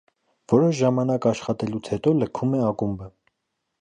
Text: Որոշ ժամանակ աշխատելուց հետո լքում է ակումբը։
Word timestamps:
Որոշ 0.53 0.71
ժամանակ 0.79 1.27
աշխատելուց 1.31 1.91
հետո 1.93 2.15
լքում 2.23 2.57
է 2.61 2.63
ակումբը։ 2.71 3.13